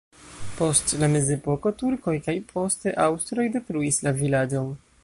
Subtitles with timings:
[0.61, 4.79] Post la mezepoko turkoj kaj poste aŭstroj detruis la vilaĝon.